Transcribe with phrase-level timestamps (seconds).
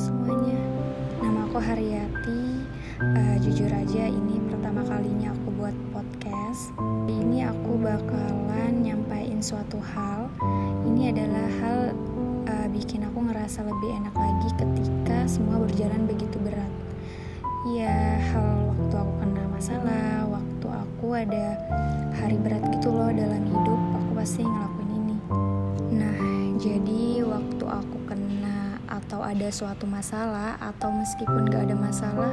[0.00, 0.56] Semuanya,
[1.20, 2.64] nama aku Haryati.
[2.96, 6.72] Uh, jujur aja ini pertama kalinya aku buat podcast.
[7.04, 10.32] Ini aku bakalan nyampain suatu hal.
[10.88, 11.78] Ini adalah hal
[12.48, 16.72] uh, bikin aku ngerasa lebih enak lagi ketika semua berjalan begitu berat.
[17.76, 21.60] Ya hal waktu aku kena masalah, waktu aku ada
[22.16, 25.16] hari berat gitu loh dalam hidup, aku pasti ngelakuin ini.
[26.00, 26.18] Nah,
[26.56, 32.32] jadi waktu aku kena atau ada suatu masalah atau meskipun gak ada masalah,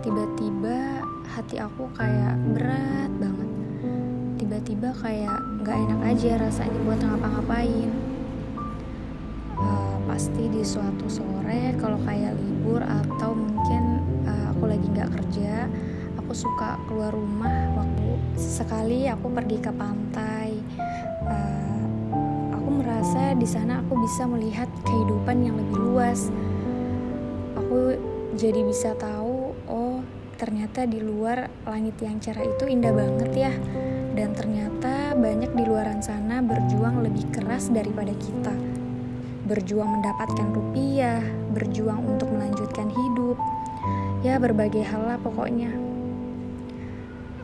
[0.00, 1.04] tiba-tiba
[1.36, 3.50] hati aku kayak berat banget.
[4.40, 7.92] Tiba-tiba kayak gak enak aja rasanya buat ngapa-ngapain.
[9.60, 15.68] Uh, pasti di suatu sore kalau kayak libur atau mungkin uh, aku lagi gak kerja,
[16.16, 18.08] aku suka keluar rumah waktu
[18.40, 20.41] sekali aku pergi ke pantai.
[23.12, 26.32] Merasa di sana aku bisa melihat kehidupan yang lebih luas.
[27.60, 27.92] Aku
[28.40, 30.00] jadi bisa tahu, oh
[30.40, 33.52] ternyata di luar langit yang cerah itu indah banget ya.
[34.16, 38.56] Dan ternyata banyak di luaran sana berjuang lebih keras daripada kita.
[39.44, 41.20] Berjuang mendapatkan rupiah,
[41.52, 43.36] berjuang untuk melanjutkan hidup.
[44.24, 45.68] Ya berbagai hal lah pokoknya.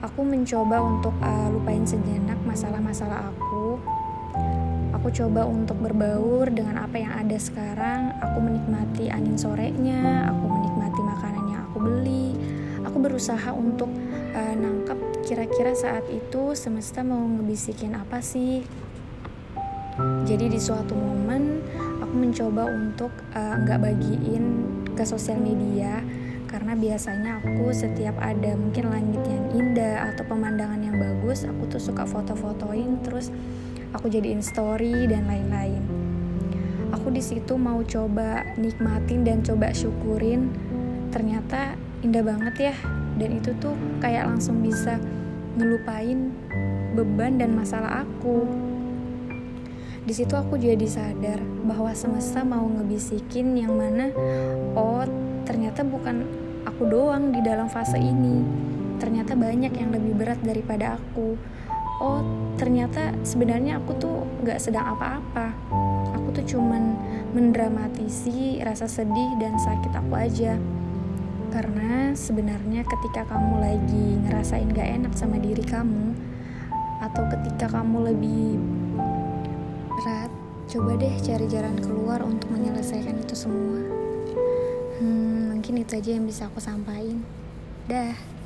[0.00, 3.76] Aku mencoba untuk uh, lupain sejenak masalah-masalah aku
[4.98, 8.18] Aku coba untuk berbaur dengan apa yang ada sekarang.
[8.18, 12.34] Aku menikmati angin sorenya, aku menikmati makanan yang aku beli.
[12.82, 13.86] Aku berusaha untuk
[14.34, 18.66] uh, nangkep kira-kira saat itu semesta mau ngebisikin apa sih.
[20.26, 21.62] Jadi di suatu momen
[22.02, 24.44] aku mencoba untuk uh, nggak bagiin
[24.98, 26.02] ke sosial media
[26.50, 31.78] karena biasanya aku setiap ada mungkin langit yang indah atau pemandangan yang bagus aku tuh
[31.78, 33.28] suka foto-fotoin terus
[33.92, 35.82] aku jadiin story dan lain-lain.
[36.96, 40.52] Aku di situ mau coba nikmatin dan coba syukurin.
[41.12, 42.74] Ternyata indah banget ya.
[43.18, 44.96] Dan itu tuh kayak langsung bisa
[45.58, 46.32] ngelupain
[46.94, 48.46] beban dan masalah aku.
[50.08, 51.36] Di situ aku jadi sadar
[51.68, 54.08] bahwa semesta mau ngebisikin yang mana
[54.72, 55.04] oh
[55.44, 56.24] ternyata bukan
[56.64, 58.40] aku doang di dalam fase ini.
[58.96, 61.36] Ternyata banyak yang lebih berat daripada aku
[61.98, 62.22] oh
[62.58, 65.54] ternyata sebenarnya aku tuh gak sedang apa-apa.
[66.18, 66.98] Aku tuh cuman
[67.34, 70.58] mendramatisi rasa sedih dan sakit aku aja.
[71.48, 76.14] Karena sebenarnya ketika kamu lagi ngerasain gak enak sama diri kamu
[76.98, 78.58] atau ketika kamu lebih
[79.94, 80.30] berat
[80.68, 83.80] coba deh cari jalan keluar untuk menyelesaikan itu semua.
[84.98, 87.22] Hmm, mungkin itu aja yang bisa aku sampaikan.
[87.88, 88.37] Dah